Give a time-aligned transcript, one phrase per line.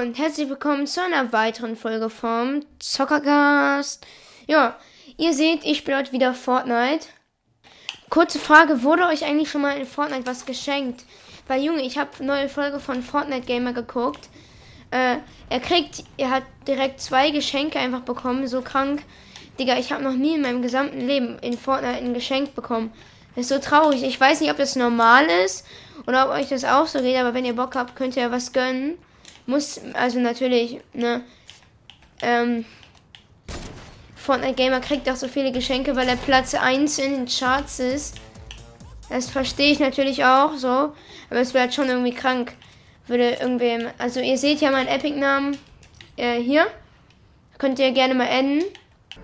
[0.00, 4.06] Und herzlich willkommen zu einer weiteren Folge vom Zockercast.
[4.46, 4.76] Ja,
[5.16, 7.08] ihr seht, ich spiele heute wieder Fortnite.
[8.08, 11.04] Kurze Frage, wurde euch eigentlich schon mal in Fortnite was geschenkt?
[11.48, 14.28] Weil Junge, ich habe neue Folge von Fortnite Gamer geguckt.
[14.92, 15.16] Äh,
[15.50, 19.02] er kriegt, er hat direkt zwei Geschenke einfach bekommen, so krank.
[19.58, 22.92] Digga, ich habe noch nie in meinem gesamten Leben in Fortnite ein Geschenk bekommen.
[23.34, 24.04] Das ist so traurig.
[24.04, 25.66] Ich weiß nicht, ob das normal ist
[26.06, 28.52] oder ob euch das auch so geht, aber wenn ihr Bock habt, könnt ihr was
[28.52, 28.96] gönnen.
[29.48, 31.22] Muss, also natürlich, ne,
[32.20, 32.66] ähm,
[34.14, 38.16] Fortnite Gamer kriegt auch so viele Geschenke, weil er Platz 1 in den Charts ist.
[39.08, 40.92] Das verstehe ich natürlich auch so.
[41.30, 42.52] Aber es wäre halt schon irgendwie krank.
[43.06, 43.88] Würde irgendwem.
[43.96, 45.56] Also ihr seht ja meinen Epic-Namen
[46.18, 46.66] äh, hier.
[47.56, 48.64] Könnt ihr gerne mal enden.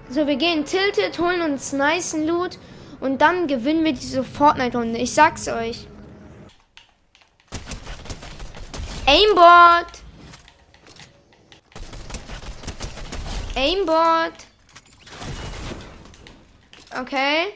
[0.08, 2.58] So, wir gehen Tilted, holen uns nice Loot
[2.98, 4.98] und dann gewinnen wir diese Fortnite-Runde.
[5.00, 5.86] Ich sag's euch.
[9.04, 10.03] Aimbot!
[13.56, 14.32] Aimbot!
[16.90, 17.54] Okay.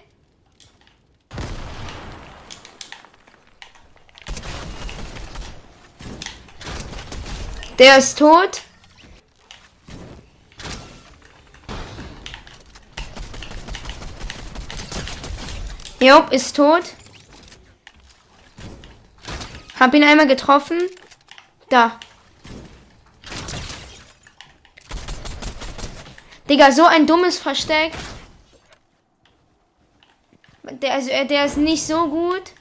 [7.78, 8.62] Der ist tot.
[16.00, 16.82] Job ist tot.
[19.78, 20.80] Hab ihn einmal getroffen.
[21.69, 21.98] Da.
[26.48, 27.92] Digga, so ein dummes Versteck.
[30.70, 32.52] Der, also, der ist nicht so gut.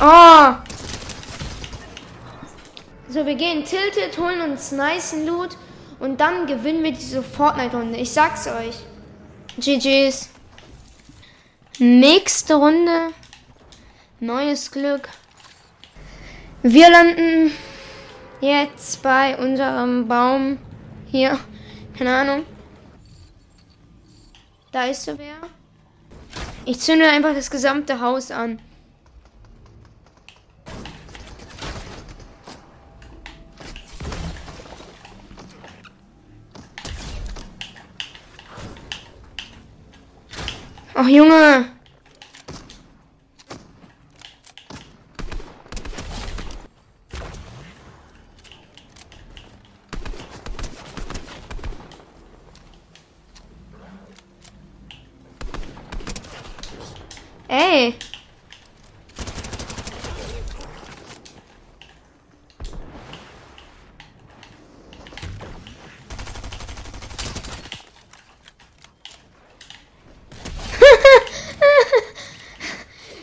[0.00, 0.54] Oh!
[3.08, 5.56] So, wir gehen tilted, holen uns nice Loot
[5.98, 7.98] und dann gewinnen wir diese Fortnite-Runde.
[7.98, 8.76] Ich sag's euch.
[9.58, 10.30] GG's.
[11.78, 13.12] Nächste Runde.
[14.20, 15.08] Neues Glück.
[16.62, 17.52] Wir landen
[18.40, 20.58] jetzt bei unserem Baum
[21.10, 21.38] hier.
[21.98, 22.46] Keine Ahnung.
[24.70, 25.36] Da ist so wer.
[26.64, 28.60] Ich zünde einfach das gesamte Haus an.
[41.12, 41.68] Junge.
[57.50, 57.98] Ey.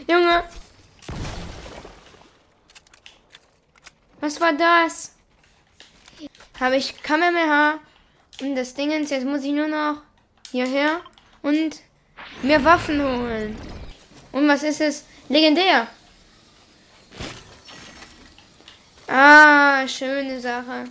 [0.08, 0.44] Junge.
[4.40, 5.14] War das?
[6.60, 7.80] Habe ich Kamehameha
[8.42, 9.10] und das Dingens.
[9.10, 10.02] Jetzt muss ich nur noch
[10.52, 11.02] hierher
[11.42, 11.82] und
[12.42, 13.58] mir Waffen holen.
[14.32, 15.06] Und was ist es?
[15.28, 15.88] Legendär.
[19.08, 20.86] Ah, schöne Sache.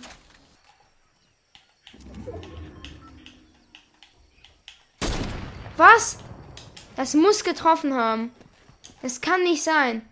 [5.75, 6.19] Was?
[6.95, 8.31] Das muss getroffen haben.
[9.01, 10.07] Das kann nicht sein.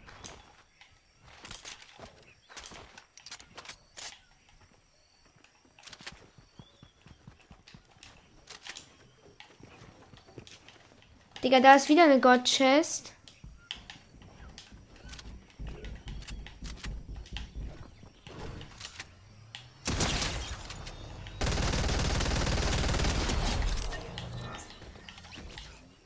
[11.47, 13.13] Digga, da ist wieder eine God-Chest.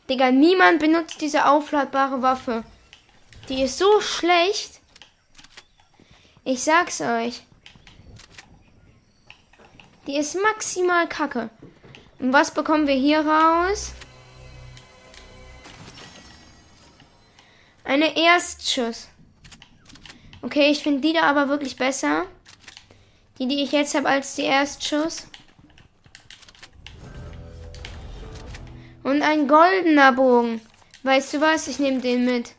[0.08, 2.64] Digga, niemand benutzt diese aufladbare Waffe.
[3.50, 4.80] Die ist so schlecht.
[6.44, 7.42] Ich sag's euch.
[10.06, 11.50] Die ist maximal kacke.
[12.20, 13.94] Und was bekommen wir hier raus?
[17.84, 19.10] Eine Erstschuss.
[20.42, 22.26] Okay, ich finde die da aber wirklich besser.
[23.38, 25.28] Die, die ich jetzt habe als die Erstschuss.
[29.04, 30.62] Und ein goldener Bogen.
[31.04, 31.68] Weißt du was?
[31.68, 32.54] Ich nehme den mit.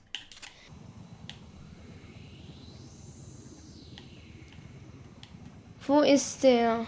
[5.87, 6.87] Wo ist der?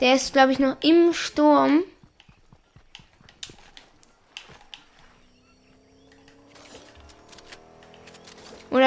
[0.00, 1.84] Der ist, glaube ich, noch im Sturm.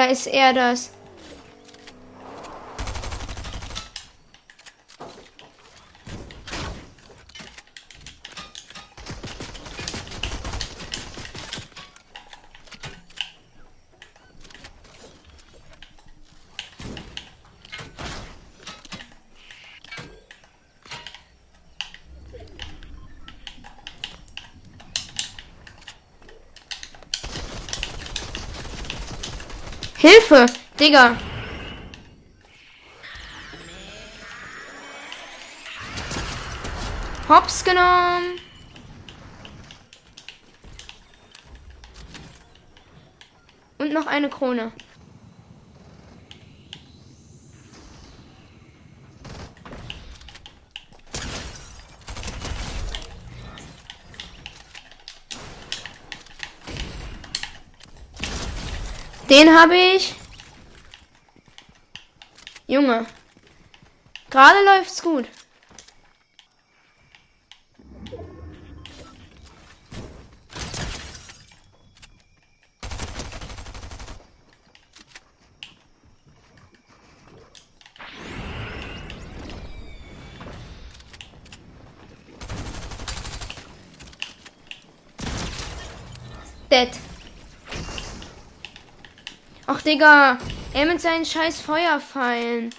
[0.04, 0.90] Oder ist er das?
[30.04, 30.44] Hilfe!
[30.78, 31.16] Digga!
[37.26, 38.38] Hops genommen!
[43.78, 44.72] Und noch eine Krone.
[59.34, 60.14] Den habe ich.
[62.68, 63.04] Junge.
[64.30, 65.26] Gerade läuft's gut.
[86.70, 87.03] Dead.
[89.66, 90.38] Ach, Digga.
[90.74, 92.70] Er mit seinen scheiß Feuerpfeilen.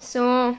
[0.00, 0.56] So.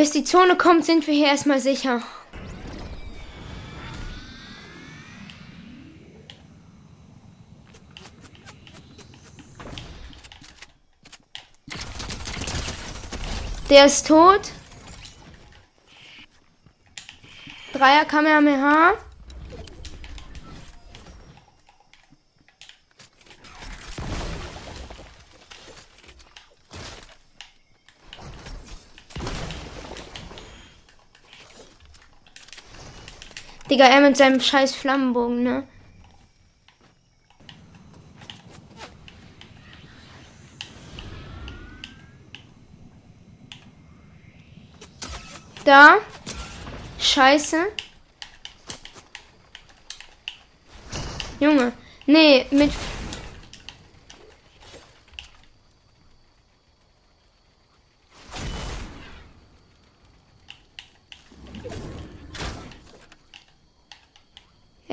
[0.00, 2.00] Bis die Zone kommt, sind wir hier erstmal sicher.
[13.68, 14.40] Der ist tot.
[17.74, 18.94] Dreier Kamehameha.
[33.70, 35.62] Digga, er mit seinem scheiß Flammenbogen, ne?
[45.64, 45.98] Da.
[46.98, 47.68] Scheiße.
[51.38, 51.72] Junge.
[52.06, 52.72] Nee, mit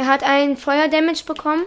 [0.08, 1.66] Er hat einen Feuerdamage bekommen.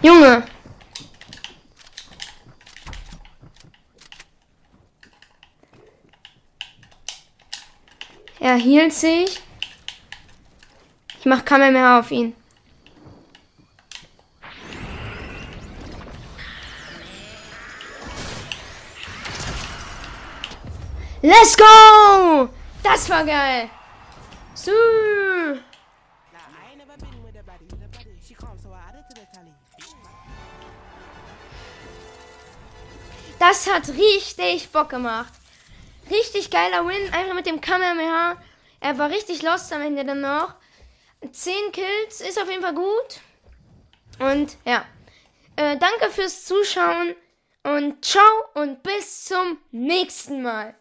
[0.00, 0.44] Junge.
[8.38, 9.47] Er hielt sich.
[11.28, 12.34] Mach Kamehameha auf ihn.
[21.20, 22.48] Let's go!
[22.82, 23.68] Das war geil.
[24.54, 24.70] So.
[33.38, 35.34] Das hat richtig Bock gemacht.
[36.10, 38.36] Richtig geiler Win, einfach mit dem Kamehameha.
[38.80, 40.54] Er war richtig lost am Ende dann noch.
[41.30, 43.20] 10 Kills ist auf jeden Fall gut.
[44.18, 44.84] Und ja,
[45.56, 47.14] äh, danke fürs Zuschauen
[47.62, 50.74] und ciao und bis zum nächsten Mal.